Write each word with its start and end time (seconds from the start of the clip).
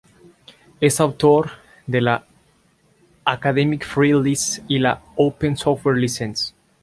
Es 0.79 0.99
autor 0.99 1.51
de 1.85 2.01
la 2.01 2.25
Academic 3.23 3.85
Free 3.85 4.13
License 4.13 4.63
y 4.67 4.79
la 4.79 5.03
Open 5.15 5.55
Software 5.55 5.95
License. 5.95 6.55